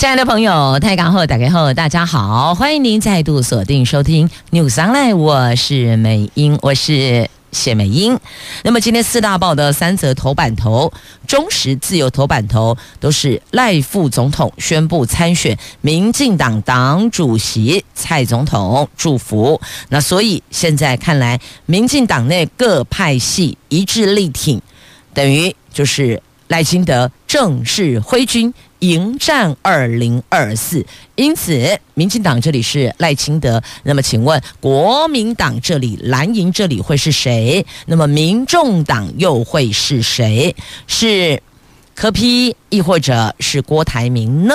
[0.00, 7.28] 亲爱的朋友，泰港后打开后，大家好，欢迎您再度锁定收听 News Online，我是美英，我是。
[7.52, 8.18] 谢美英，
[8.62, 10.90] 那么今天四大报的三则头版头，
[11.26, 19.60] 中时自由头版头都是赖副总统宣布参选民进党党主席，蔡总统祝福。
[19.90, 24.62] 那所以现在看来，民进党内各派系一致力挺，
[25.12, 28.54] 等于就是赖清德正式挥军。
[28.80, 30.84] 迎战二零二四，
[31.14, 33.62] 因此，民进党这里是赖清德。
[33.84, 37.64] 那么，请问国民党这里蓝营这里会是谁？
[37.86, 40.54] 那么，民众党又会是谁？
[40.86, 41.42] 是
[41.94, 44.54] 柯批亦或者是郭台铭呢？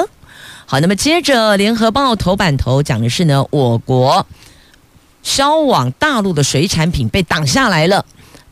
[0.65, 4.25] 好，那么接着，联合报头版头讲的是呢，我国
[5.21, 8.05] 销往大陆的水产品被挡下来了。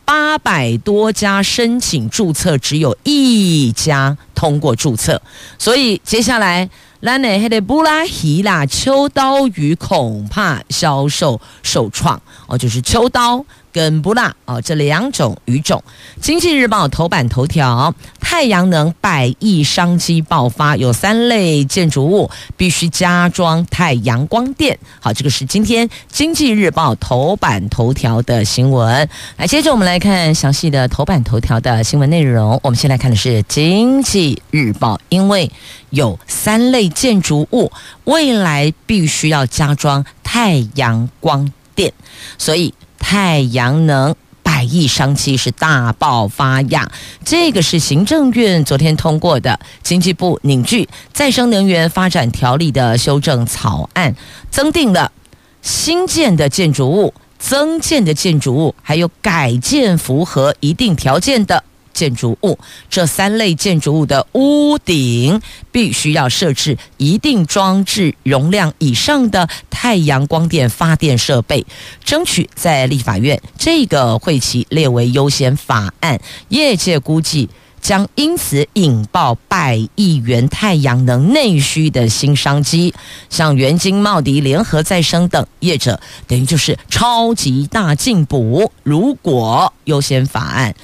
[0.04, 5.20] 八百多家申请注册，只有一家通过注册，
[5.58, 6.68] 所以接下来，
[7.00, 13.44] 拉内黑的布拉希拉秋刀鱼恐怕销售受创哦，就是秋刀。
[13.74, 15.82] 跟不辣哦，这两种鱼种。
[16.20, 24.78] 经济日报头版头条：太阳能百亿商机爆发，有三类建筑物必须加装太阳光电。
[25.00, 29.08] 好，这个是今天经济日报头版头条的新闻。
[29.36, 32.60] 来，接着我们来看详细的头版头条的新闻内容。
[32.62, 35.50] 我们先来看的是经济日报，因为
[35.90, 37.72] 有三类建筑物
[38.04, 41.92] 未来必须要加装太阳光电，
[42.38, 42.72] 所以。
[43.06, 46.90] 太阳能百亿商机是大爆发呀！
[47.22, 54.16] 这个是行政院昨天通过的经济部凝聚再生能源发展条例的修正草案，
[54.50, 55.12] 增订了
[55.60, 61.62] 新建的建筑物、增建的建筑物，还有改建符合一定条件的。
[61.92, 62.58] 建筑物
[62.90, 65.40] 这三类建筑物的屋顶
[65.70, 69.48] 必须要设置一定装置容量以上的
[69.84, 71.66] 太阳光电发电设备，
[72.02, 76.18] 争取在立法院这个会期列为优先法案。
[76.48, 77.50] 业界估计
[77.82, 82.94] 将因此引爆百亿元太阳能内需的新商机，
[83.28, 88.72] 像元晶、茂迪、联合再生等业者，等于就是超级大进补。
[88.82, 90.74] 如果优先法案，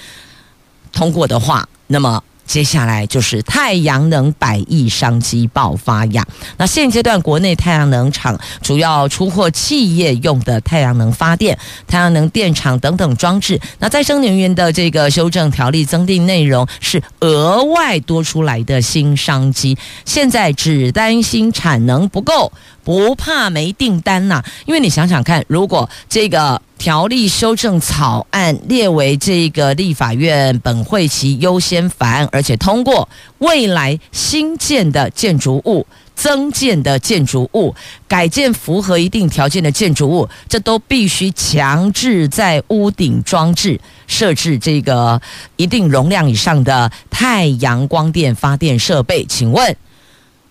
[0.93, 6.27] 通过的话，那么接下来就是太阳能百亿商机爆发呀。
[6.57, 11.57] 那现阶段国内太阳能厂主要出货企业用的太阳能发电、
[11.87, 13.61] 太阳能电厂等等装置。
[13.79, 19.79] 那再生能源的这个修正条例增订内容是额外多出来的新商机。
[20.05, 22.53] 现在只担心产能不够，
[22.83, 24.43] 不怕没订单呐。
[24.67, 26.61] 因为你想想看，如果这个。
[26.81, 37.75] 条例修正草案列为这个立法院本会期优先法案，而且通过，未来新建的建筑物、增建的建筑物、
[38.09, 45.21] 改建符合一定条件的建筑物，这都必须强制在屋顶装置设置这个
[45.57, 49.23] 一定容量以上的太阳光电发电设备。
[49.27, 49.77] 请问？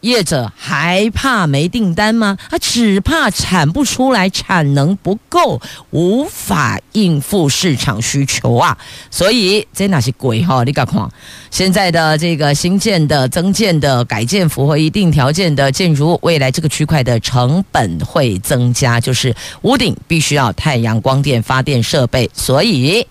[0.02, 2.38] 业者还怕没订单吗？
[2.50, 5.62] 他只怕产不出来，产能不够，
[5.92, 8.78] 无法应付市场需求啊！
[9.12, 10.64] 所以这哪是鬼哈？
[10.64, 11.10] 你敢看，
[11.52, 23.06] 现在的这个新建的、增建的、改建符合一定条件的建筑，未来这个区块的成本会增加，就是屋顶必须要太阳光电发电设备，所以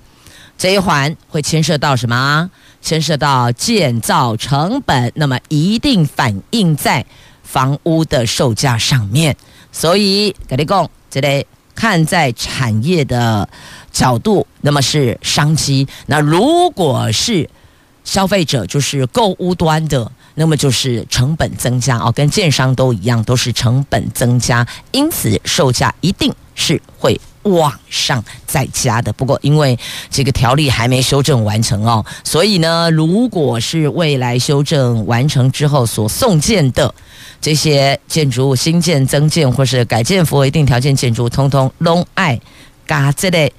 [0.56, 2.50] 这一环会牵涉到什么？
[2.80, 7.04] 牵涉到建造成本，那么一定反映在
[7.42, 9.36] 房屋的售价上面。
[9.70, 13.48] 所以，跟你讲，这里看在产业的
[13.92, 17.48] 角度，那么是商机；那如果是
[18.04, 27.20] 消费者，就是购物端的，那么就是成本增加哦，跟建商都一样，都是成本增加，因此售价一定是会。
[27.42, 29.78] 往上再加的，不过因为
[30.10, 36.94] 这个条例还没修正完成哦，所以呢，如果是未来修正完成之后所送建的
[37.40, 42.38] 这些建筑物，新建、增建或是改建符合一定条件建筑，通通拢爱
[42.86, 43.52] 嘎这类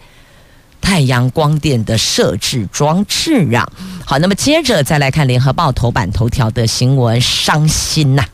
[0.81, 3.69] 太阳光电的设置装置啊。
[4.05, 8.25] 好，那么接着再来看联合报头版头条的新闻，伤心呐、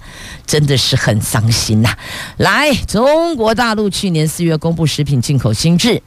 [0.48, 1.90] 真的是很伤心呐！
[2.38, 6.02] 来，中国大陆去年四月公布食品进口新制，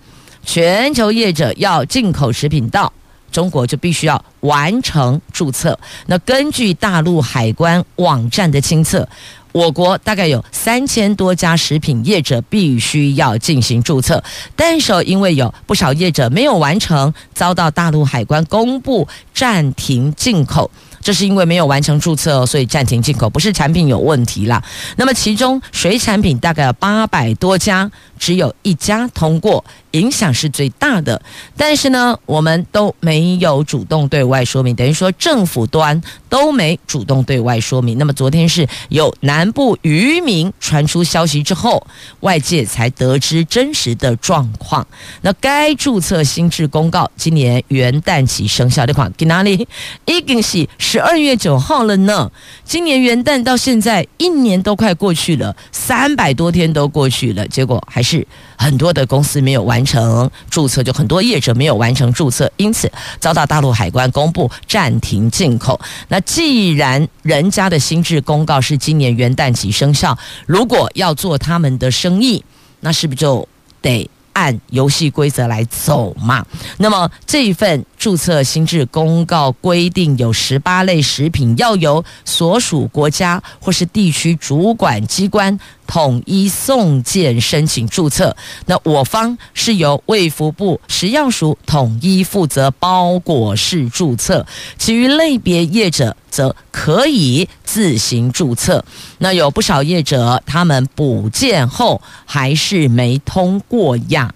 [0.44, 2.90] 全球业者要进口食品到
[3.30, 5.78] 中国就必须要完成注册。
[6.06, 9.08] 那根据大陆海关网站的清测，
[9.52, 14.22] 我国大概有三千多家食品业者必须要进行注册，
[14.54, 20.70] 但是因为有不少业者没有完成，遭到大陆海关公布暂停进口。
[21.00, 24.62] 这是因为没有完成注册，所以暂停进口，不是产品有问题啦。
[24.96, 29.64] 那么其中水产品大概有八百多家，只有一家通过。
[29.92, 31.20] 影响是最大的，
[31.56, 37.96] 但是呢，我们都没有主动对外说明，等于说政府端都没主动对外说明。
[37.98, 41.86] 那么昨天是有南部渔民传出消息之后，
[42.20, 44.86] 外界才得知真实的状况。
[45.22, 49.66] 那该注册新制公告今年元旦起生效的款，在哪里？
[50.04, 52.30] 已经是十二月九号了呢。
[52.64, 58.26] 今年元旦到现在一年都快过去了，三百多天都过去了，结果还是
[58.58, 65.80] 很多的公司没有完成注册，就很多业者没有完成注册，因此遭到大陆海关公布暂停进口。
[66.08, 72.44] 那既然人家的新制公告是今年元旦起生效，如果要做他们的生意，
[72.80, 73.48] 那是不是就
[73.80, 74.10] 得？
[74.34, 76.46] 按游戏规则来走嘛。
[76.76, 88.36] 那么这一份注册新制公告规定，有十八类食品要由所属国家或是地区主管机关统一送件申请注册。
[88.66, 94.46] 那我方是由卫福部食药署统一负责包裹式注册，
[94.78, 98.84] 其余类别业者则可以自行注册。
[99.18, 104.32] 那有不少业者，他们补件后还是没通过呀。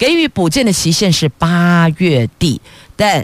[0.00, 2.58] 给予补件的期限是八月底，
[2.96, 3.22] 但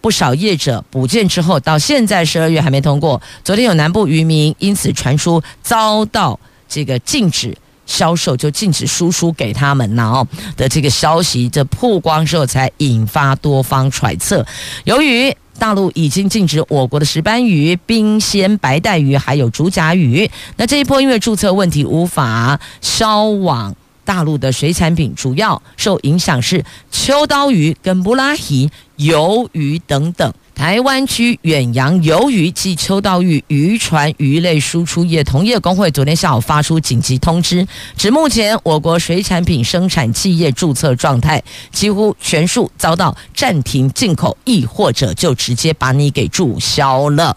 [0.00, 3.20] 不少业者补件之后到现在十二月还没通过。
[3.44, 7.54] 昨天有南部渔民因此传出遭到这个禁止
[7.84, 10.26] 销售，就禁止输出给他们然后
[10.56, 14.46] 的这个消息，这曝光之后才引发多方揣测。
[14.84, 23.76] 由于大陆已经禁止我国的石斑鱼、冰鲜白带鱼还有竹筴鱼，那这一波因为注册问题无法销往。
[24.04, 30.32] 大陆的水产品主要受影响是秋刀鱼跟布拉鱼、鱿鱼等等。
[30.54, 37.66] 台湾区远洋鱿鱼及秋刀鱼渔船鱼类输出业同业公会昨天下午发出紧急通知，
[37.96, 41.42] 指目前我国水产品生产企业注册状态
[41.72, 47.36] 几乎全数遭到暂停进口，亦或者就直接把你给注销了。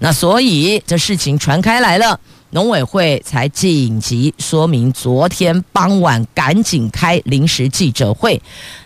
[0.00, 2.20] 那所以这事情传开来了。
[2.50, 8.40] 农委会才紧急说明，昨天傍晚赶紧开临时记者会。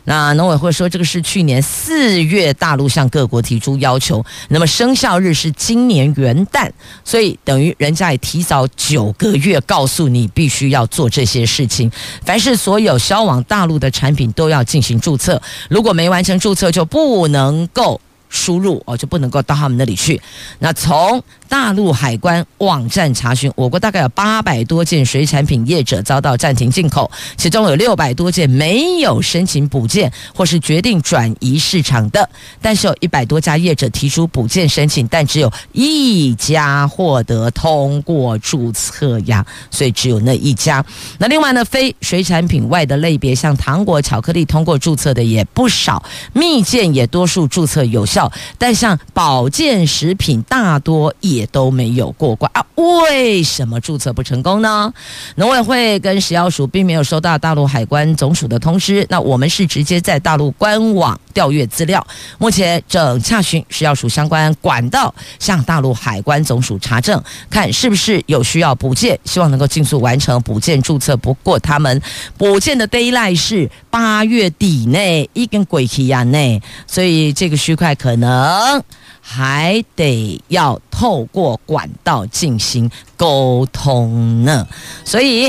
[0.04, 6.68] 那农委会说，这个是去年四月大陆向各国提出要求，那么生效日是今年元旦，
[7.04, 11.88] 所以等于人家也提早九个月告诉你必须要做这些事情。
[12.24, 18.00] 凡是所有销往大陆的产品都要进行注册，如果没完成注册就不能够。
[18.34, 20.18] 输入哦，就不能够到他们那里去。
[20.60, 32.26] 那从大陆海关网站查询，我国大概有八百多件水产品业者遭到暂停进口，其中有六百多件没有申请补件或是决定转移市场的，
[32.62, 40.82] 但是有一百多家业者提出补件申请，但只有一家获得通过注册呀，所以只有那一家。
[41.18, 46.02] 那另外呢，非水产品外的类别，像糖果、巧克力，通过注册的也不少，
[46.32, 48.32] 蜜饯也多数注册有效。
[48.56, 52.64] 但像保健食品，大多也都没有过关啊？
[52.74, 54.92] 为什么注册不成功呢？
[55.36, 62.04] 农委会跟食药署并没有收到大陆海关总署的通知，那我们是直接在大陆官网调阅资料，
[62.38, 71.16] 目前正洽询食药署相关管道，向大陆海关总署查证，看是不是有需要补件，希望能够尽速完成补件注册。
[71.16, 72.00] 不过他们
[72.36, 78.82] 补件的 deadline 是八月底内，一根鬼气呀内，所以这个区块可能
[79.22, 84.66] 还得要透过管道进行沟通呢。
[85.04, 85.48] 所以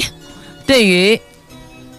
[0.65, 1.20] 对于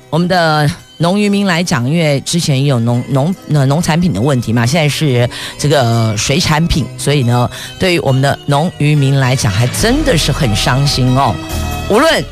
[0.09, 0.71] 我们的。
[0.99, 5.28] 农渔民来讲，因为之前有农农呃农产品的问题嘛，现在是
[5.59, 7.50] 这个水产品，所以呢，
[7.81, 11.35] 对于我们的农渔民来讲，还真的是很伤心哦。
[11.90, 12.25] 无论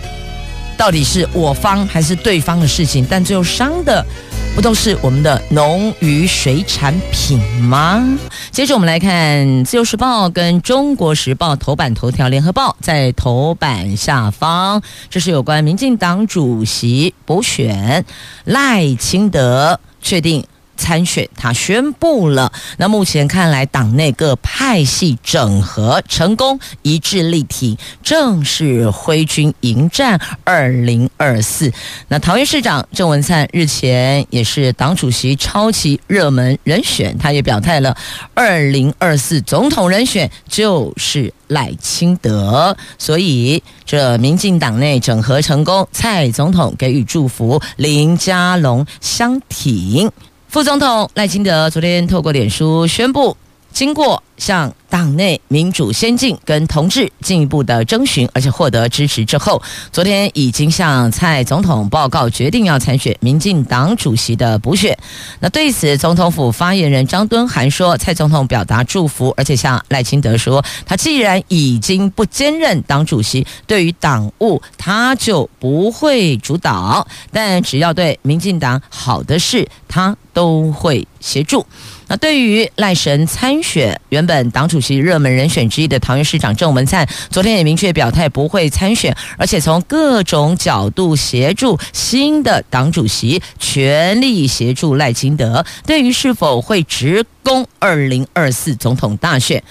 [0.76, 4.06] 到底是我方还是对方的事情，但最后伤的。
[4.54, 8.06] 不都是我们的农渔水产品吗？
[8.50, 18.04] 接着我们来看《自由时报》跟《中国时报》头版头条，《联合报》在头版下方，这是有关民进党主席补选
[18.44, 20.44] 赖清德确定
[20.76, 22.52] 参选，他宣布了。
[22.78, 31.72] 那目前看来，党内各派系整合成功，一致力挺，正式挥军迎战二零二四。
[32.08, 37.96] 那桃园市长郑文灿日前也是党主席超级热门人选，他也表态了，
[38.34, 42.76] 二零二四总统人选就是赖清德。
[42.98, 50.10] 所以这民进党内整合成功，蔡总统给予祝福，林佳龙相挺。
[50.52, 53.34] 副总统赖清德昨天透过脸书宣布，
[53.72, 64.94] 经过向党内民主先进跟同志进一步的征询，而且获得支持之后，昨天已经向蔡总统报告决定要参选民进党主席的补选。
[65.40, 81.66] 那对此，总统府发言人张敦涵说，蔡总统表达祝福，而且向赖清德说，他既然已经不兼任党主席，对于党务他就不会主导，但只要对民进党好的事，他都会协助。
[82.08, 95.64] 那对于赖神参选，原本党主席热门人选之一的桃园市长郑文灿，昨天也明确表态不会参选，而且从各种角度协助新的党主席，全力协助赖清德。
[95.86, 99.62] 对于是否会直攻二零二四总统大选？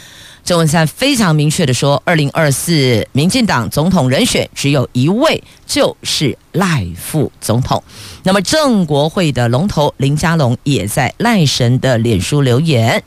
[0.43, 7.83] 郑文灿非常明确的说，二零二四民进党总统人选只有一位，就是赖副总统。
[8.24, 13.03] 那么郑国会的龙头林佳龙也在赖神的脸书留言，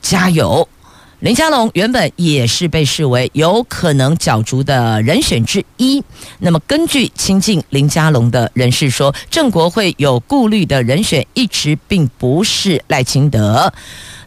[0.00, 0.68] 加油！
[1.20, 6.00] 林佳龙原本也是被视为有可能角逐的人选之一。
[6.38, 13.72] 那么根据亲近林佳龙的人士说，郑国会有顾虑的人选一直并不是赖清德。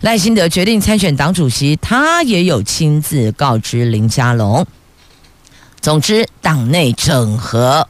[0.02, 4.68] 赖清德决定参选党主席，他也有亲自告知林佳龙。
[5.80, 7.88] 总之，党内整合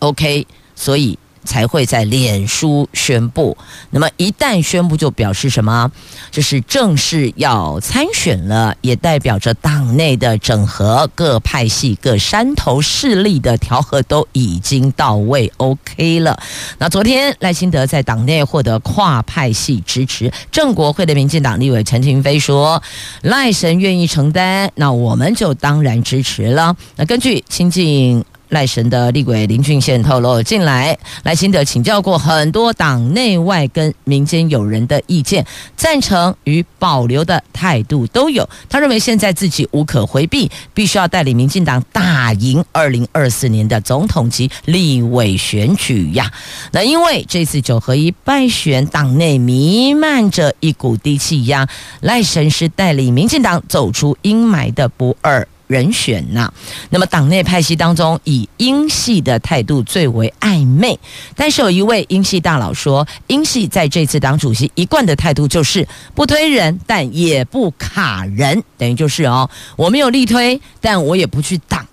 [0.00, 1.16] OK，所以。
[1.44, 3.56] 才会在脸书宣布。
[3.90, 5.90] 那么一旦宣布，就表示什么？
[6.30, 16.40] 就是正式要参选了，也代表着党内的整合，各派系、各山头势力的调和都已经到位，OK 了。
[16.78, 22.82] 那昨天赖清德在党内获得跨派系支持，正国会的民进党立委陈亭飞说
[23.22, 28.24] ：“赖神愿意承担，那我们就当然支持了。”那根据亲近。
[28.50, 35.44] 赖神的立委林俊宪透露，近来赖清德请教过很多党内外跟民间友人的意见，
[35.76, 38.48] 赞成与保留的态度都有。
[38.68, 46.30] 他认为现在自己无可回避，必须要带领民进党打赢二零二四年的总统及立委选举呀。
[46.72, 51.68] 那因为这次九合一败选，党内弥漫着一股低气压，
[52.00, 56.52] 赖神是带领民进党走出阴霾的不二人选呐、
[56.90, 60.98] 那么党内派系当中，以英系的态度最为暧昧。
[61.36, 71.86] 但是有一位英系大佬说，英系在这次党主席一贯的态度就是不推人，但也不卡人，等于就是哦，我没有力推，但我也不去挡，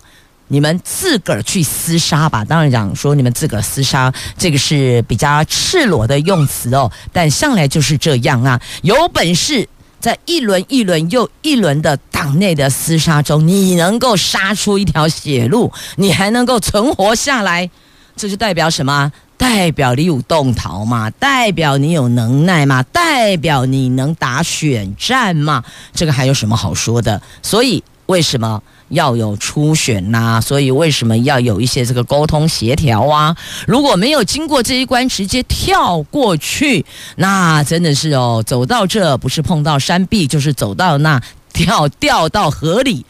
[0.48, 2.44] 你们自个儿去厮杀吧。
[2.44, 9.70] 当然讲说你们自个儿厮杀，这个是比较赤裸的用词哦，但向来就是这样啊，有本事。
[10.00, 17.70] 在一轮一轮又一轮的党内的厮杀中，你能够杀出一条血路，你还能够存活下来，
[18.16, 19.12] 这就代表什么？
[19.38, 21.12] 代表你有动逃吗？
[21.12, 22.82] 代表你有能耐吗？
[22.84, 25.64] 代表你能打选战吗？
[25.94, 27.22] 这个还有什么好说的？
[27.44, 28.62] 所以为什么？
[28.90, 33.36] 要有初选呐、所以为什么要有一些这个沟通协调啊？
[33.68, 36.86] 如果没有经过这一关，直接跳过去，
[37.18, 41.22] 那真的是哦，走到这不是碰到山壁，就是走到那
[41.52, 43.06] 跳掉到河里。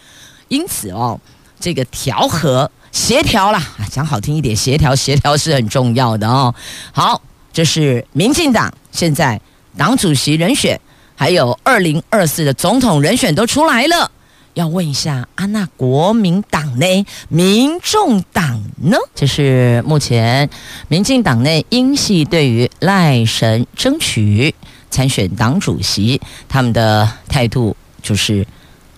[0.47, 1.19] 因此哦，
[1.59, 6.55] 这个调和协调啦，讲好听一点，协调协调是很重要的哦。
[6.91, 7.21] 好，
[7.53, 9.39] 这是民进党现在
[9.77, 10.81] 党主席人选，
[11.15, 14.09] 还有二零二四的总统人选都出来了。
[14.57, 18.97] 要问一下啊，那国民党内、民众党呢？
[19.13, 20.49] 这是目前
[20.87, 24.55] 民进党内英系对于赖神争取
[24.89, 28.47] 参选党主席，他们的态度就是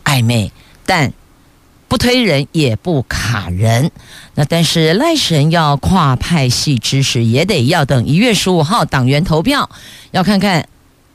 [0.05, 0.49] 暧昧，
[0.85, 1.11] 但
[1.89, 3.91] 不推人也不卡人。
[4.35, 9.69] 那但是赖神要跨派系支持，也得要等一月十五号党员投票，
[10.11, 10.65] 要看看。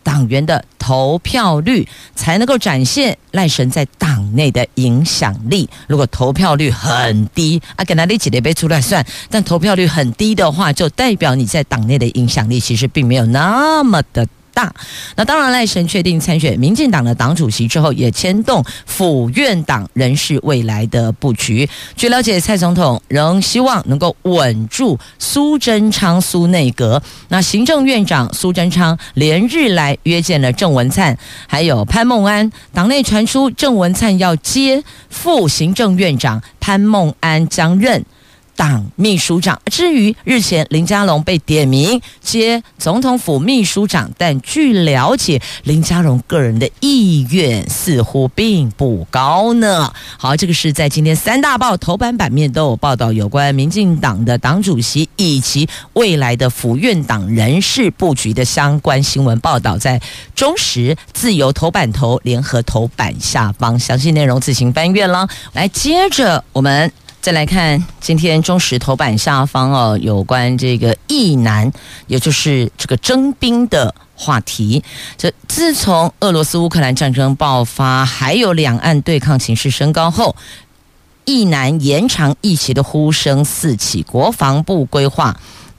[0.04, 5.68] 党员的投票率才能够展现赖神在党内的影响力。
[5.88, 14.73] 如果投票率很低，啊，跟他一起的被出来算，但投票率很低的话，就代表你在党内的影响力其实并没有那么的大。
[15.16, 21.68] 那当然，赖神确定参选民进党的党主席之后，也牵动府院党人事未来的布局。
[21.96, 27.02] 据了解，蔡总统仍希望能够稳住苏贞昌苏内阁。
[27.28, 32.50] 那行政院长苏贞昌连日来约见了郑文灿，还有潘孟安。
[32.73, 38.04] 党内传出郑文灿要接副行政院长，潘孟安将任。
[38.56, 39.61] 党秘书长。
[39.70, 49.92] 至于日前林佳龙被点名接总统府秘书长，但据了解，林佳龙个人的意愿似乎并不高呢。
[50.18, 60.00] 好，这个是在今天三大报头版版面都有报道有关民进党的党主席以及未来的府院党人事布局的相关新闻报道，在
[60.34, 65.28] 中时、自由头版头、联合头版下方，详细内容自行翻阅了。
[65.52, 66.92] 来，接着我们。
[67.25, 71.73] 再来看今天中石头版下方哦，有关这个役男，
[72.07, 74.85] 也就是这个征兵的话题。
[75.16, 80.37] 这自从俄罗斯乌克兰战争爆发，还有两岸对抗形势升高后，
[81.25, 84.02] 役男延长役期的呼声四起。
[84.02, 85.35] 国防部规划。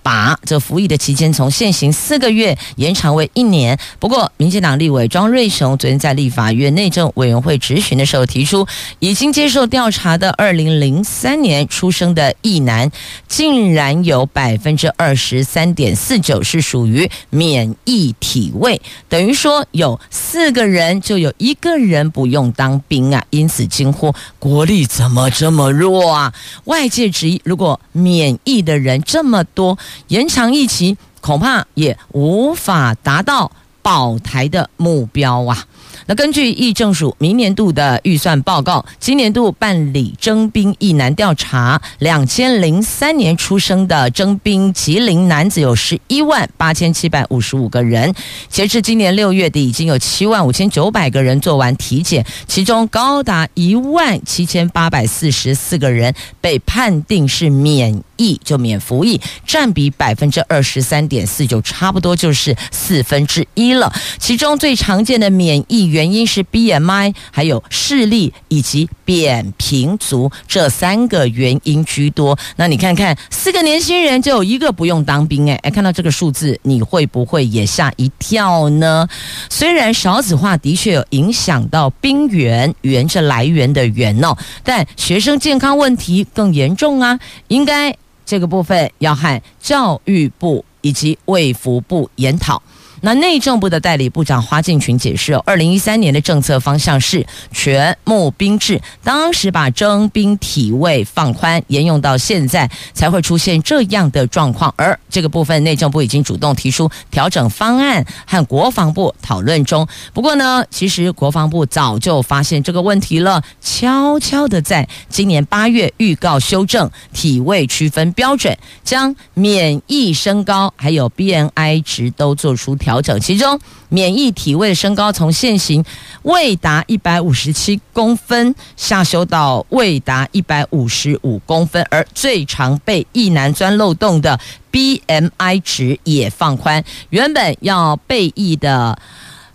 [0.05, 3.75] 把这服役的期间从现行四个月延长为一年。
[3.97, 8.67] 不过，民进党立委庄瑞雄昨天在立法院内政委员会质询的时候提出，
[8.99, 12.91] 已经接受调查的二零零三年出生的役男，
[13.27, 23.25] 竟然有百分之二十三点四九是属于免疫体位，等于说有四个人就有一个人不用当兵啊！
[23.31, 26.31] 因此惊呼国力怎么这么弱啊？
[26.65, 29.75] 外界质疑，如果免疫的人这么多，
[30.07, 35.65] 延长疫情，恐怕也无法达到保台的目标啊。
[36.07, 48.13] 那根据议政署明年度的预算报告，今年度办理征兵役男调查，两千零三年出生的征兵适龄男子有十一万八千七百五十五个人，
[48.49, 63.91] 截至今年六月底，已经有七万五千九百个人做完体检，其中高达一万七千八百四十四个人被判定是免疫，就免服役，占比百分之二十三点四九，差不多就是四分之一了。
[64.19, 72.37] 其中最常见的免疫原因是 BMI，还有视力以及扁平足这三个原因居多。
[72.57, 79.07] 那你看看，四个年轻人就有一个不用当兵，哎哎，看到这个数字，你会不会也吓一跳呢？
[79.49, 87.95] 虽然少子化的确有影响到兵源，源是来源的源哦，但学生健康问题更严重啊，应该。
[88.27, 92.59] 这个部分要和教育部以及卫福部研讨。
[93.05, 104.73] 那内政部的代理部长花敬群解释，二零一三年的政策方向是全募兵制，当时把征兵体位放宽，沿用到现在，才会出现这样的状况。
[104.75, 109.87] 而这个部分，内政部已经主动提出调整方案，和国防部讨论中。
[110.11, 122.94] 不过呢，其实国防部早就发现这个问题了，悄悄的在今年八月预告修正体位区分标准，将免疫身高还有 BNI 值都做出调。
[123.01, 125.83] 调整，其中免疫体位的身高从现行
[126.23, 134.39] 未达一百五十七公分下修到未达一百五十五公分，而最常被役男钻漏洞的
[134.71, 138.97] BMI 值也放宽，原本要备役的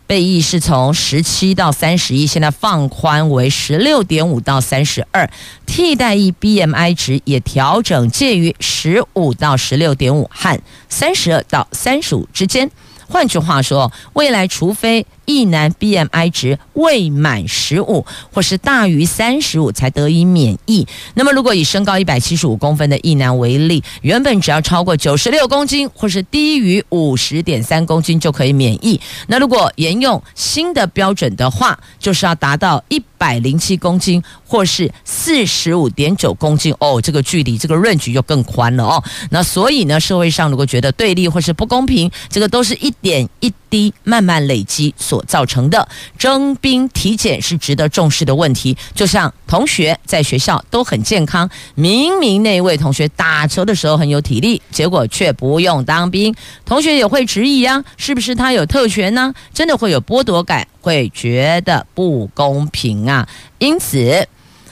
[0.07, 5.31] 备役是从十七到三十一，现在放宽为十六点五到三十二，
[5.67, 12.69] 替代役 BMI 值也调整介于十五到十六点五和三十二到三十五之间。
[13.11, 20.87] 换句话说，未来除非一男 BMI 值未满十五，或是大于三十五，才得以免疫。
[21.15, 29.01] 那么，如果以身高一百七十五公分的一男为例，原本只要超过九十六公斤，或是低于五十点三公斤就可以免疫。
[29.29, 39.03] 那如果沿用新的标准的话，就是要达到一百零七公斤，或是四十五点九公斤哦，这个距离这个 range 就更宽了哦。
[39.31, 45.89] 那所以呢，社会上如果觉得对立或是不公平，这个都是一点一低慢慢累积所造成的。
[46.19, 48.77] 征兵体检是值得重视的问题。
[48.95, 56.35] 就像同学在学校都很健康，明明那位同学打球的时候很有体力，结果却不用当兵，
[56.67, 59.33] 同学也会质疑啊，是不是他有特权呢？
[59.55, 63.29] 真的会有剥夺感，会觉得不公平啊。
[63.59, 64.27] 因此，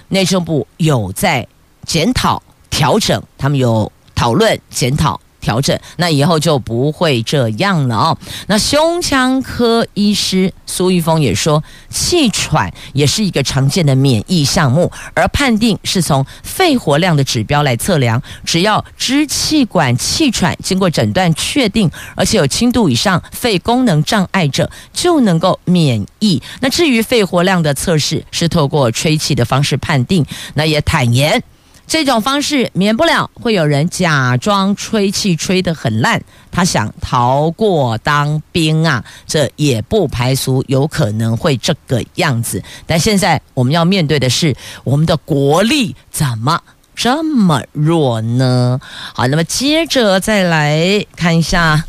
[0.08, 1.46] 内政部有在
[1.86, 5.20] 检讨调整，他们有讨论检讨。
[5.40, 8.18] 调整，那以后就不会这样了哦。
[8.46, 26.42] 那胸腔科医师苏玉峰也说，气喘也是一个常见的免疫项目，而判定是从肺活量的指标来测量，只要支气管气喘经过诊断确定，而且有轻度以上肺功能障碍者，就能够免疫。
[26.60, 30.24] 那至于肺活量的测试，是透过吹气的方式判定，
[30.54, 31.42] 那也坦言。
[31.88, 42.62] 这种方式免不了会有人假装吹气吹得很烂，他想逃过当兵啊，这也不排除有可能会这个样子。
[42.86, 46.60] 但现在我们要面对的是，我们的国力怎么
[46.94, 48.78] 这么弱呢？
[49.14, 51.82] 好，那么接着再来看一下，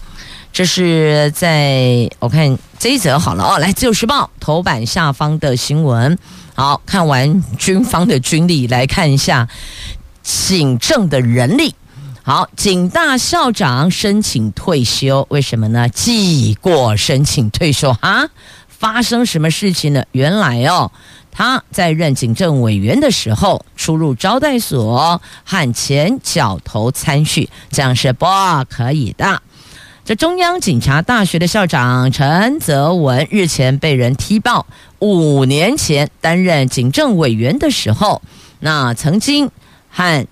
[0.53, 6.17] 这是在我看这一则好了哦，来《自由时报》头版下方的新闻。
[6.59, 9.47] 好，看完军方的军力，来看一下
[10.21, 11.73] 警政的人力。
[12.21, 15.87] 好，警大校长申请退休，为什么呢？
[15.87, 18.27] 记过申请退休啊？
[18.67, 20.03] 发生什么事情呢？
[20.11, 20.91] 原来哦，
[21.31, 28.25] 他在任警政委员的时候，出入招待所和前角头参叙，这样是不
[28.67, 29.41] 可以的。
[30.09, 34.65] 这中央警察大学的校长陈泽文日前被人踢爆，
[34.97, 38.19] 五年前担任警政委员的时候，
[38.59, 39.51] 那曾经
[39.87, 40.25] 和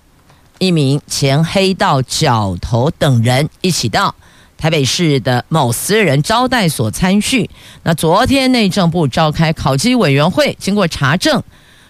[0.58, 4.12] 一名前黑道角头等人一起到
[4.56, 7.48] 台北市的某私人招待所参叙。
[7.84, 11.40] 那昨天内政部召开考绩委员会，经过查证，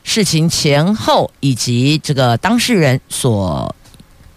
[0.03, 3.75] 事情前后以及这个当事人所。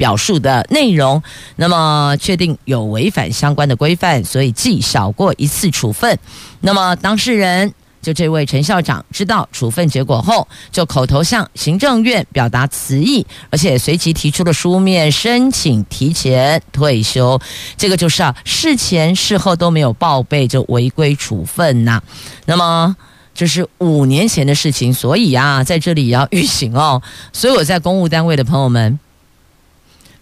[0.02, 1.22] 表述的内容，
[1.58, 6.18] 那么确定有违反相关的规范，所以记少过一次处分。
[6.62, 17.40] 那么当事人就这位陈校长知道处分结果后，就口头向行政院表达辞意，而且随即提出了书面申请提前退休。
[17.78, 22.02] 这个就是啊，事前事后都没有报备就违规处分呐、
[22.48, 22.96] 那么
[23.36, 27.00] 这是五年前的事情，所以啊，在这里也要预警哦。
[27.32, 29.00] 所以我在公务单位的朋友们。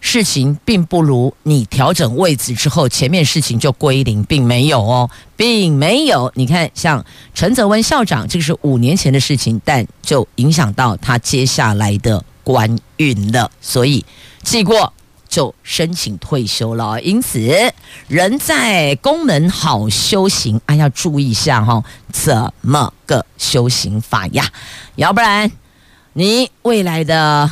[0.00, 6.32] 事情并不如你调整位置之后，前面事情就归零，并没有哦，并没有。
[6.34, 14.04] 你看，像陈泽文校长，这个是五年前的事情，但就影响到他接下来的官运了，所以
[14.42, 14.92] 记过
[15.28, 17.00] 就申请退休了。
[17.02, 17.72] 因此，
[18.08, 24.48] 人在宫门好修行，啊，要注意一下哈、怎么个修行法呀？
[24.96, 25.52] 要不然
[26.14, 27.50] 你未来的。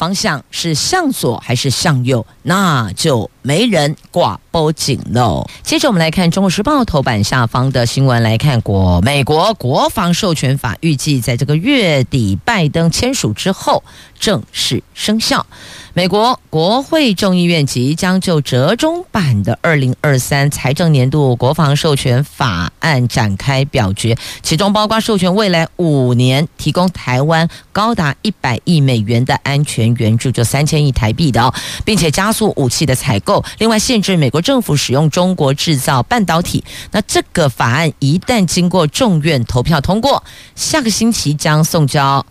[0.00, 2.26] 方向是向左还是向右？
[2.44, 5.46] 那就没人挂报警喽。
[5.62, 13.82] 接着我们来看《中国时报》头版下方的新闻，来看国美国国防授权法预计在这个月底拜登签署之后
[14.18, 15.46] 正式生效。
[15.92, 31.52] 美国国会众议院即将就折中版的二零二三财政年度国防授权法案展开表决，其中包括授权未来五年提供台湾高达一百亿美元的安全援助，就三千亿台币的，
[31.84, 36.64] 并且加速武器的采购，另外限制美国政府使用中国制造半导体。
[36.92, 40.22] 那这个法案一旦经过众院投票通过，
[40.54, 42.24] 下个星期将送交。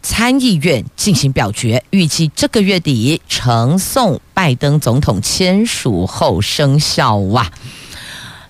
[0.00, 7.16] 参议院进行表决，预计这个月底呈送拜登总统签署后生效。
[7.16, 7.50] 哇！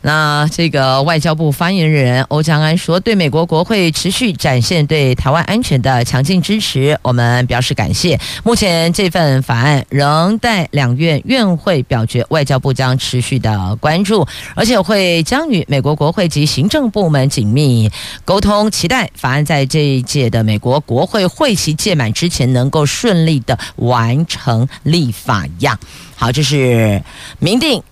[0.01, 8.19] 那这个外交部发言人欧江安说：“对美国国会持续展现对台湾安全的强劲支持，我们表示感谢。
[8.45, 17.91] 目前这份法案仍待两院院会表决，外交部将持续的关注，而且会将与美国国会及行政部门紧密
[18.25, 25.77] 沟通，期待法案在这一届的美国国会会期届满之前能够顺利的完成立法样。
[26.15, 27.03] 好，这是
[27.41, 27.83] 明定。”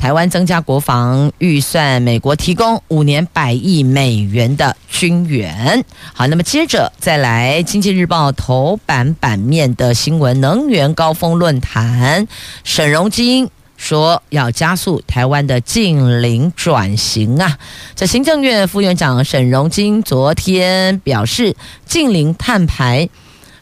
[0.00, 5.84] 台湾增加国防预算，美国提供五年百亿美元的军援。
[6.14, 12.26] 好，那么接着再来，《经济日报》头版版面的新闻：能源高峰论坛，
[12.64, 17.58] 沈荣金说要加速台湾的近零转型啊。
[17.94, 23.06] 这行政院副院长沈荣金昨天表示，近零碳排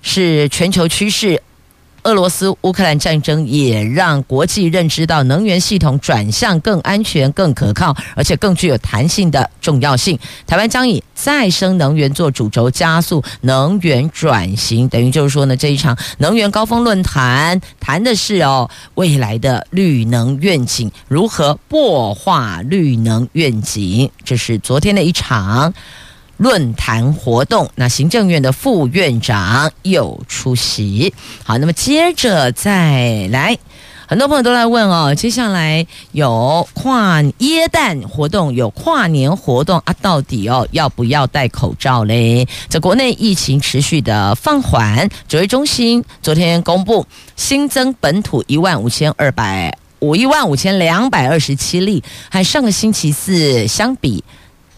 [0.03, 1.43] 是全球趋势。
[2.09, 10.19] 俄罗斯乌克兰战争也让国际认知到能源系统转向更安全、更可靠，而且更具有弹性的重要性。
[10.47, 14.89] 台湾将以再生能源做主轴，加速能源转型。
[14.89, 24.11] 等于就是说呢，这一场能源高峰论坛谈的是哦，未来的绿能愿景如何擘画绿能愿景。
[24.25, 25.75] 这是昨天的一场。
[26.39, 31.13] 论坛活动，那行政院的副院长又出席。
[31.45, 33.59] 好，那么接着再来，
[34.07, 42.47] 很多朋友都在问哦，接下来有跨耶诞活动，有跨年活动啊，到底哦要不要戴口罩嘞？
[42.69, 54.23] 在国内疫情持续的放缓，指挥中心昨天公布新增本土一万五千二百五一万五千两百二十七例，和上个星期四相比。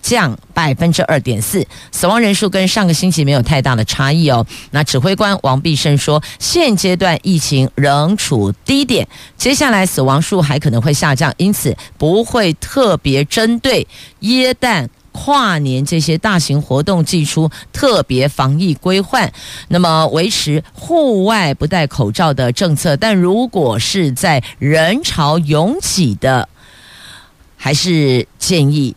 [0.02, 4.46] 降百分之二点四，死亡人数跟上个星期没有太大的差异哦。
[4.70, 13.86] 那指挥官王必胜说，现阶段疫情仍处低点，接下来死亡数还可能会下降，因此不会特别针对
[14.20, 19.32] 耶诞、跨年这些大型活动祭出特别防疫规范。
[19.68, 26.48] 那么维持户外不戴口罩的政策，但如果是在人潮拥挤的，
[27.56, 28.94] 还是建议。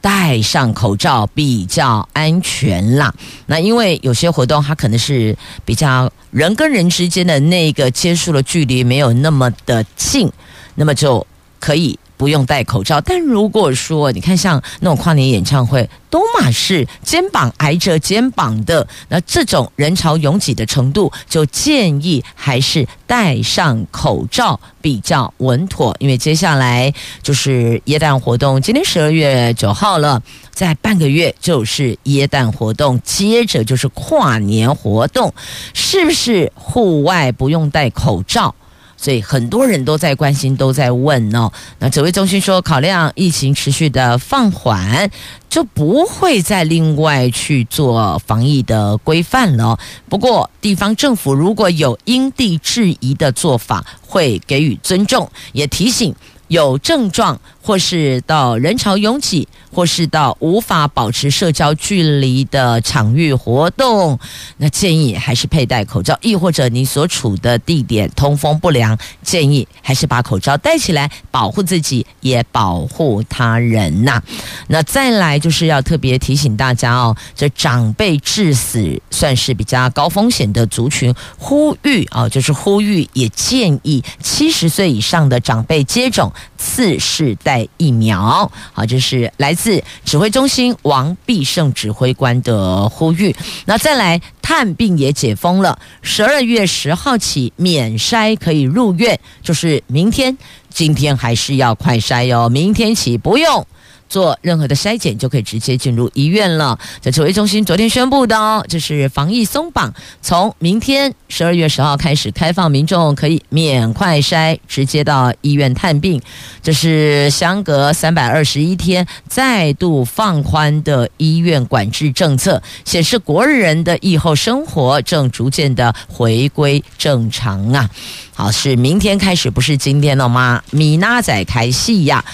[0.00, 3.14] 戴上口罩比较安全啦。
[3.46, 10.30] 那因为有些活动它可能是比较人跟人之间的那个接触的距离没有那么的近，
[10.74, 11.26] 那么就
[11.58, 11.98] 可以。
[12.20, 25.96] 不用戴口罩，但如果说你看像那种跨年演唱会，都嘛是肩膀挨着肩膀的，那这种人潮拥挤的程度，就建议还是戴上口罩比较稳妥。
[25.98, 35.32] 因为接下来就是耶诞活动，今天十二月九号了，在半个月就是耶诞活动，接着就是跨年活动，
[35.72, 38.54] 是不是户外不用戴口罩？
[39.00, 41.50] 所以很多人都在关心，都在问哦。
[41.78, 45.10] 那指挥中心说，考量疫情持续的放缓，
[45.48, 49.78] 就不会再另外去做防疫的规范了。
[50.10, 56.14] 不过，地方政府如果有因地制宜的做法，会给予尊重，也提醒。
[56.50, 64.18] 有症状，或是到人潮拥挤，或是到无法保持社交距离的场域活动，
[64.56, 66.18] 那建议还是佩戴口罩。
[66.22, 74.20] 亦或者你所处的地点通风不良，建议还是把口罩戴起来，保护自己也保护他人呐。
[74.66, 86.32] 那再来就是要特别提醒大家哦，这长辈致死算是比较高风险的族群，呼吁啊，就是呼吁也建议七十岁以上的长辈接种。
[86.56, 93.34] 次世代疫苗，好，这是来自指挥中心王必胜指挥官的呼吁。
[93.64, 100.36] 那再来，探病也解封了，十二月十号起免筛可以入院，就是明天，
[100.68, 103.66] 今天还是要快筛哟，明天起不用。
[104.10, 106.78] 做任何的筛检就可以直接进入医院了。
[107.00, 116.20] 在指挥中心昨天宣布的哦，这是防疫松绑，从明天十二月十号开始开放民众可以免快筛直接到医院探病。
[116.60, 127.88] 这是相隔三百二十一天再度放宽的医院管制政策，显示国人的疫后生活正逐渐的回归正常啊。
[128.34, 130.62] 好，是明天开始，不是今天了吗？
[130.70, 132.24] 米娜仔开戏呀。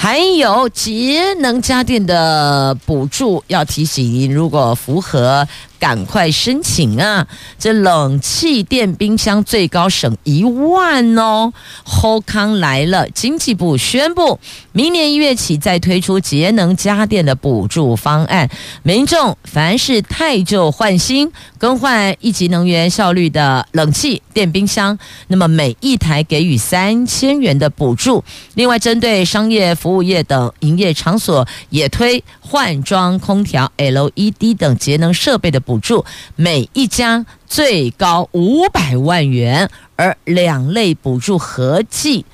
[0.00, 5.48] 还有节能家电的补助，要提醒，如果符合。
[5.78, 7.26] 赶快申请啊！
[7.56, 11.52] 这冷气电冰箱最高省一万哦。
[11.84, 14.40] 后康来了，经济部宣布，
[14.72, 18.50] 明年一月起再推出节能家电的补助方案。
[18.82, 28.24] 民众凡是汰旧换新、更换一级能源效率的冷气电冰箱，那么每一台给予三千元的补助。
[28.54, 35.62] 另外，针对商业服务业等营业场所，也推换装空调、LED 等节能设备的。
[35.68, 36.02] 补助
[36.34, 42.24] 每一家最高五百万元，而两类补助合计，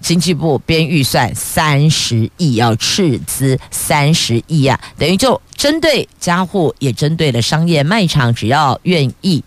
[0.00, 9.44] 经济部编预算三十亿，要斥资三十亿啊，等于就针对家户，也针对了商业卖场，只要愿意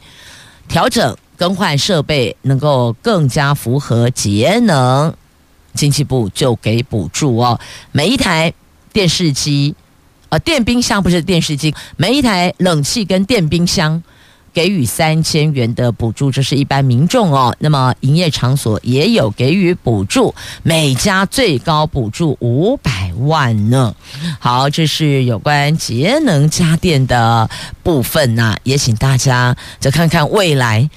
[0.70, 5.14] 调整更换设备，能够更加符合节能，
[5.74, 7.60] 经济部就给补助哦，
[7.92, 8.54] 每一台
[8.94, 9.76] 电视机。
[10.34, 14.02] 呃，电冰箱不是电视机，每一台冷气跟电冰箱
[14.52, 17.56] 给予三千元的补助，这是一般民众哦。
[17.60, 23.94] 那么营业场所也有给予补助，每家最高补助五百万呢。
[24.40, 27.48] 好，这是有关节能家电的
[27.84, 30.90] 部分呐、啊，也请大家再看看未来，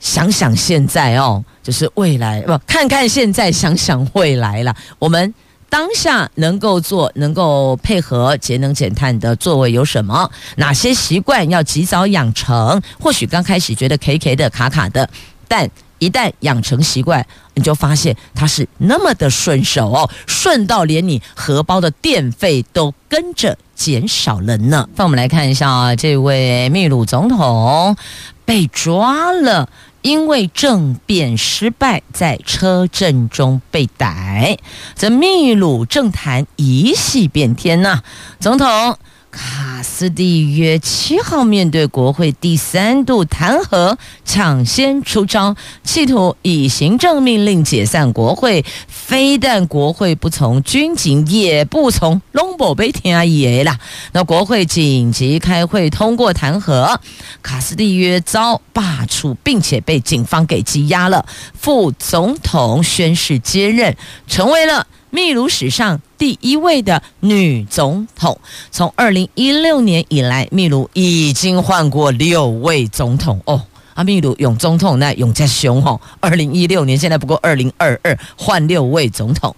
[0.00, 5.34] 想想现在哦，就是未来不看看现在，想想未来了，我们。
[5.74, 10.30] 当下能够做、能够配合节能减碳的作为有什么？
[10.54, 12.80] 哪些习惯要及早养成？
[13.00, 15.10] 或许刚开始觉得 K K 的、卡卡的，
[15.48, 24.88] 但一旦养成习惯，你就发现它是那么的顺手哦，顺到连你荷包的电费都跟着减少了呢。
[24.94, 27.96] 那我们来看一下啊，这位秘鲁总统
[28.44, 29.68] 被抓了。
[30.04, 34.58] 因为政变失败，在车阵中被逮。
[34.94, 38.02] 这秘鲁政坛一系变天呐、
[38.38, 38.98] 总统。
[39.34, 48.64] 卡斯蒂约七号面对国会第三度弹劾，抢先出招，企图以行政命令解散国会。
[48.86, 53.76] 非但国会不从，军警也不从，龙宝贝天啊爷啦！
[54.12, 56.96] 那国会紧急开会通过弹劾，
[57.42, 61.26] 卡斯蒂约遭罢黜，并且被警方给羁押了。
[61.54, 63.96] 副总统宣誓接任，
[64.28, 64.86] 成为了。
[65.14, 68.36] 秘鲁史上第一位的女总统，
[68.72, 73.62] 从二零一六年以来，秘鲁已经换过六位总统哦。
[73.94, 79.54] 啊，秘鲁永总统那永在雄哦，二零一六年现在不过二零二二换六位总统，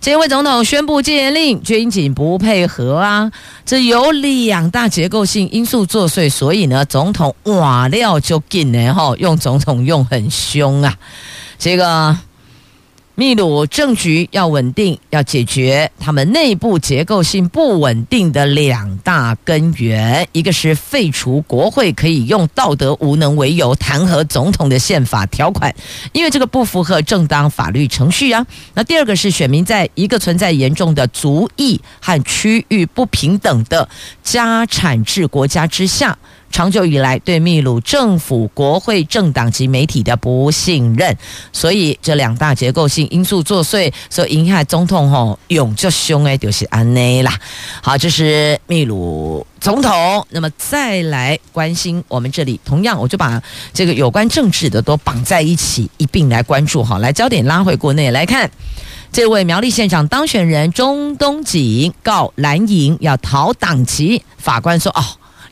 [0.00, 3.30] 这位总统宣布戒严令，军警不配合啊，
[3.66, 10.96] 这有两大结构性因素作祟，所以呢，总统瓦料就进来哈，用总统用很凶啊，
[11.58, 12.16] 这个。
[13.18, 25.74] 秘鲁政局要稳定，要解决他们内部结构性不稳定的两大根源，一个是废除国会可以用道德无能为由弹劾总统的宪法条款，
[26.12, 28.46] 因为这个不符合正当法律程序啊。
[28.74, 33.88] 那第二个是选民在一个存在严重的族裔和区域不平等的
[34.22, 36.18] 家产制国家之下。
[36.50, 41.14] 长久以来对秘鲁政府、国会、政党及媒体的不信任，
[41.52, 47.38] 所以这两大结构性因素作祟，所以影响总统吼用这凶诶，就是安内啦。
[47.82, 50.26] 好，这是秘鲁总统。
[50.30, 53.42] 那么再来关心我们这里，同样我就把
[53.74, 56.82] 这个有关政治的都绑在一起一并来关注。
[56.82, 58.50] 好，来焦点拉回国内来看，
[59.12, 65.04] 这位苗栗县长当选人钟东锦告蓝营要逃党籍，法官说哦。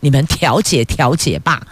[0.05, 1.67] 你们调解调解吧。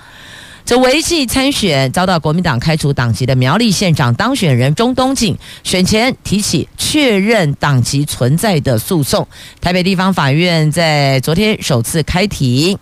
[0.65, 9.27] 这违纪参选遭到国民党开除党籍的苗栗县长当选人钟东锦，选前提起确认党籍存在的诉讼。
[9.61, 12.79] 台北地方法院在昨天首次开庭，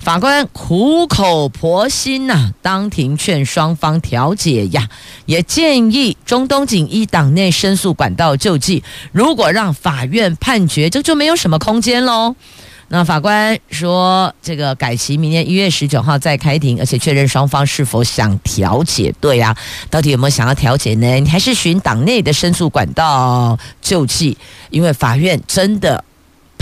[0.00, 4.86] 法官苦口婆心呐、当庭劝双方调解呀，
[5.24, 8.84] 也建议钟东锦依党内申诉管道救济。
[9.12, 12.36] 如果让法院判决，这就没有什么空间喽。
[12.88, 19.12] 那法官说，这个改期明年一月十九号再开庭，而且确认双方是否想调解。
[19.20, 19.56] 对啊，
[19.90, 21.14] 到底有没有想要调解呢？
[21.20, 24.36] 你还是寻党内的申诉管道救济，
[24.70, 26.04] 因为法院真的。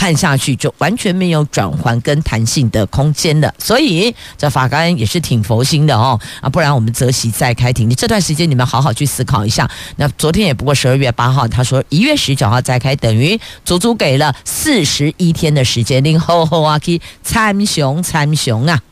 [0.02, 7.88] 判下去就完全没有转圜跟弹性的空间了，所以这法官也是挺佛心的哦啊，不然我们择期再开庭。
[7.88, 9.70] 你这段时间你们好好去思考一下。
[9.98, 16.02] 那昨天也不过十二月八号，他说一月十九号再开，等于足足给了四十一天的时间。
[16.02, 18.82] 令后后啊，去参雄参雄啊，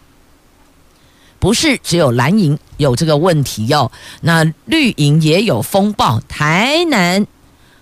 [1.40, 7.26] 不是只有蓝营有这个问题哟、哦，那绿营也有风暴，台南。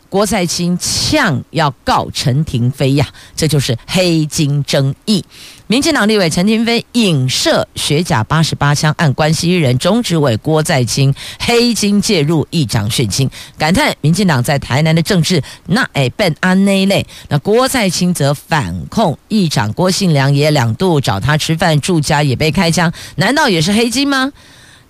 [0.09, 5.25] 郭在清呛要告陈亭妃呀，这就是黑金争议。
[5.67, 17.07] 民进党立委陈亭妃影射学甲八十八枪案关系人中执委郭在清黑金介入议长选情，感叹民进党在台南的政治那哎笨安内类。
[17.29, 24.33] 那郭在清则反控议长郭信良也两度找他吃饭，住家也被开枪，难道也是黑金吗？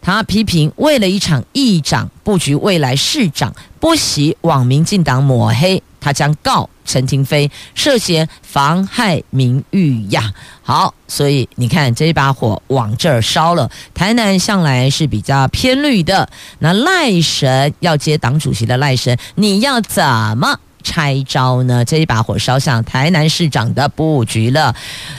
[0.01, 10.33] 他批评为了一场议长布局未来市长，不惜往民进党抹黑，他将告陈亭妃涉嫌妨害名誉呀。
[10.63, 13.71] 好，所以你看这一把火往这儿烧了。
[13.93, 16.29] 台南向来是比较偏绿的，
[16.61, 20.03] 那赖神要接党主席的赖神，你要怎
[20.39, 21.85] 么拆招呢？
[21.85, 24.75] 这一把火烧向台南市长的布局了，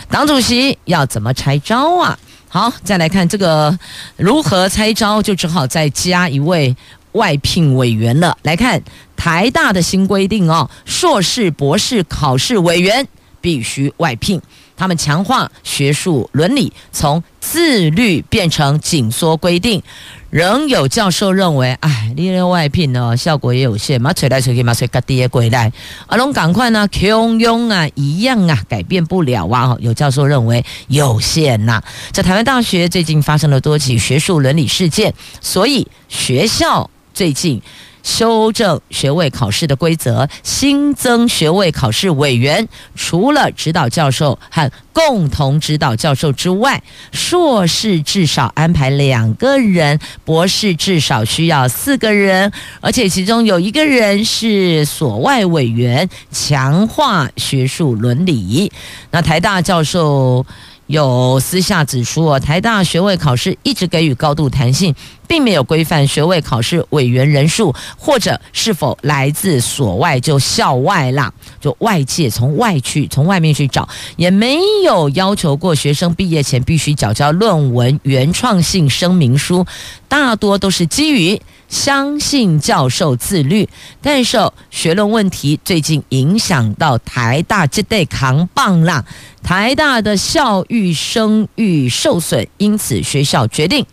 [0.10, 2.18] 党主席要怎么拆招啊？
[2.52, 3.78] 好，再来看这个
[4.18, 6.76] 如何拆招，就只好再加一位
[7.12, 8.36] 外聘委员了。
[8.42, 8.82] 来看
[9.16, 13.08] 台大的新规定哦，硕士、博士考试委员
[13.40, 14.42] 必须外聘。
[14.76, 19.84] 他们强化学术伦理，从自律变成紧缩规定。
[20.30, 25.72] 仍有教授认为，哎，你的外聘呢，效果也有限，嘛，吹来吹去嘛，吹个爹归来，
[26.08, 29.76] 阿龙赶快呢，穷庸啊，一样啊，改变不了啊。
[29.80, 31.84] 有教授认为有限呐、啊。
[32.12, 37.62] 在台湾大学最近发生了多起学术伦理事件，所以学校最近。
[38.04, 46.82] 修正学位考试的规则，新增学位考试委员，除了指导教授和共同指导教授之外，
[47.12, 58.72] 硕士至少安排两个人，博士至少需要四个人，而且其中有一个人是所外委员，强化学术伦理。
[59.12, 60.46] 那台大教授。
[60.90, 64.96] 有私下指出哦，台大学位考试一直给予高度弹性，
[65.28, 79.64] 并没有规范学位考试委员人数，或者是否来自所外就校外啦，就外界从外去从外面去找，也没有要求过学生毕业前必须缴交论文原创性声明书，
[80.08, 81.40] 大多都是基于。
[81.70, 83.70] 相信教授自律，
[84.02, 84.38] 但是
[84.72, 89.06] 学论问题最近影响到台大这得扛棒啦，
[89.44, 93.86] 台大的校誉声誉受损，因此学校决定。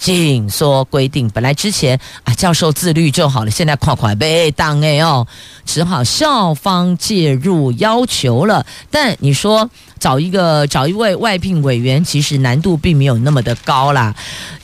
[0.00, 5.26] 紧缩规定，本来之前啊教授自律就好了，现在快快被当哎哦，
[5.66, 8.64] 只好校方介入要求了。
[8.90, 14.14] 但你说找一个找一位外聘委员，其实难度并没有那么的高啦。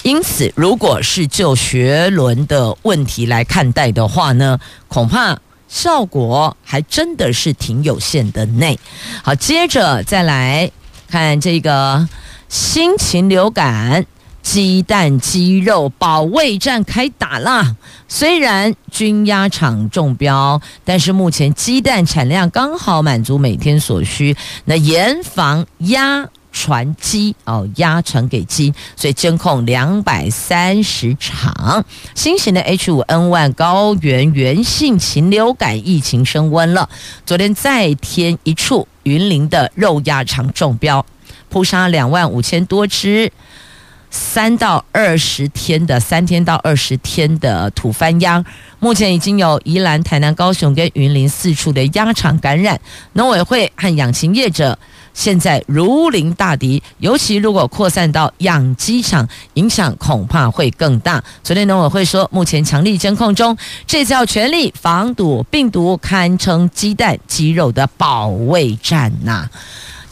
[0.03, 4.59] 因此，如果是就学伦的问题来看待的话呢，
[4.89, 8.79] 恐怕效果还真的是挺有限的内。
[9.23, 10.71] 好，接着再来
[11.11, 12.09] 看这个
[12.49, 14.07] 新禽流感。
[14.47, 17.75] 鸡蛋鸡肉保卫战开打啦！
[18.07, 24.37] 虽然均鸭场中标，但是目前鸡蛋产量刚好满足每天所需。
[24.67, 31.85] 那严防鸭传鸡哦，鸭传给鸡，所以监控两百三十场。
[32.15, 36.89] 新型的 H5N1 高原原性禽流感疫情升温了。
[37.27, 41.05] 昨天再添一处云林的肉鸭场中标，
[41.49, 43.33] 扑杀两万五千多只。
[44.11, 48.45] 三到二十天的三天到二十天的土番鸭，
[48.79, 52.81] 目前已经有宜兰、台南、高雄跟云林四处的鸭场感染。
[53.15, 54.79] 农委会和养禽业者
[55.13, 61.23] 现在如临大敌，尤其如果扩散到养鸡场，影响恐怕会更大。
[61.43, 69.49] 昨天农委会说，目前强力监控中，这次要全力防堵病毒，堪称鸡蛋鸡肉的保卫战呐、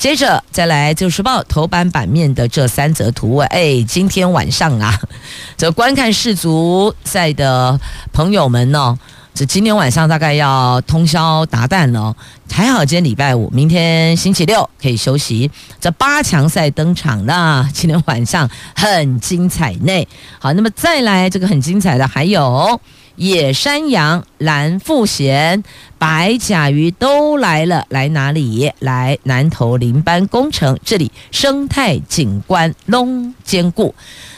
[0.05, 5.01] 接着再来，《旧时报》头版版面的这三则图文，哎，今天晚上啊，
[5.57, 7.81] 这观看世足赛的
[8.13, 8.99] 朋友们呢，
[9.33, 12.15] 这今天晚上大概要通宵达旦了。
[12.53, 15.51] 还好今天礼拜五，明天星期六可以休息。
[15.81, 18.47] 这八强赛登场了，今天晚上
[18.77, 20.07] 很精彩内。
[20.39, 22.79] 好，那么再来这个很精彩的还有。
[23.17, 25.63] 野山羊、蓝腹鷴、
[25.99, 28.73] 白甲鱼都来了，来哪里？
[28.81, 33.95] 来南投林班工程，这里生态景观拢兼顾。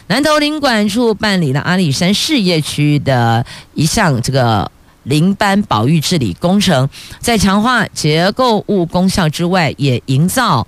[0.09, 4.71] 南投林管处办理了阿里山事业区的一项这个
[5.05, 10.67] 林班保育治理工程，在强化结构物功效之外，也营造。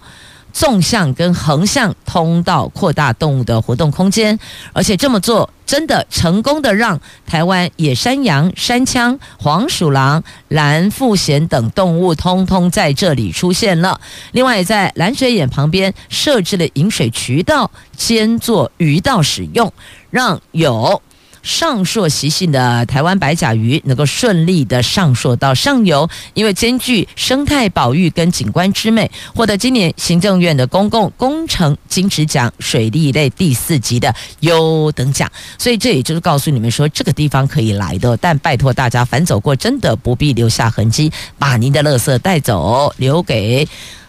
[0.59, 4.36] 纵向跟横向通道，扩大动物的活动空间，
[4.72, 14.00] 而且这么做真的成功的让台湾野山羊、山羌、黄鼠狼、蓝腹鷴等动物通通在这里出现了。
[14.32, 19.72] 另外，在蓝水眼旁边设置了饮水渠道，兼做鱼道使用，
[20.11, 21.00] 让有。
[21.49, 35.26] 上溯习性的台湾白甲鱼能够顺利的上溯到上游，因为兼具生态保育跟景观之美，获得今年行政院的公共工程金质奖水利类第四级的优等奖。
[35.57, 43.66] 所以这也就是告诉你们说，这个地方可以来的，但拜托大家反走过，真的不必留下痕迹，把您的垃圾带走，留给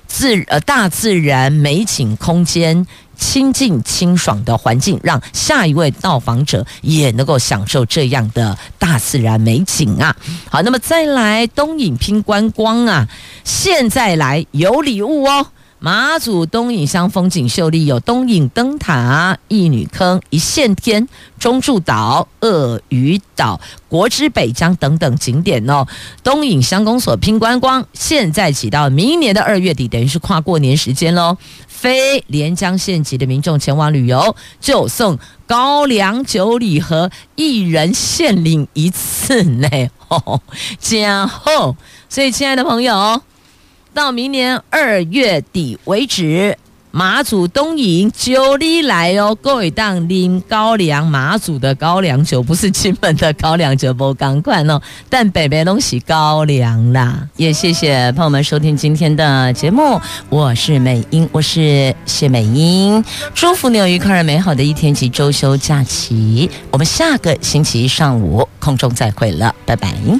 [0.09, 2.85] 自呃大自然美景空间。
[3.19, 10.15] 清净清爽的环境，让下一位到访者也能够享受这样的大自然美景啊！
[10.49, 13.09] 好，那么再来东影拼观光啊！
[13.43, 15.47] 现在来有礼物哦！
[15.81, 21.07] 马祖东引乡风景秀丽，有东引灯塔、义女坑、一线天、
[21.39, 25.87] 中柱岛、鳄鱼岛、国之北疆等等景点哦。
[26.21, 31.37] 东引乡公所拼观光，现在起到明年的二月底，等于是跨过年时间喽。
[31.67, 35.17] 非连江县籍的民众前往旅游，就送
[35.47, 39.69] 高粱酒礼盒，一人限领一次呢，
[40.09, 40.41] 哦，
[40.77, 41.77] 加厚。
[42.09, 43.21] 所以，亲爱的朋友，
[43.93, 46.57] 到明年二月底为止。
[46.91, 57.29] 马祖东引酒你来哦，各位当拎高粱，马祖的高粱酒不是金门的高粱酒，不赶快哦，但北北东西高粱啦。
[57.35, 66.49] 也谢谢朋友们收听今天的节目，我是美英，我是谢美英，祝福你有愉快而美好的一天及周休假期。
[66.71, 70.19] 我们下个星期一上午空中再会了，拜拜。